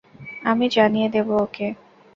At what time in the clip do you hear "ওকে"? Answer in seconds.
1.43-1.67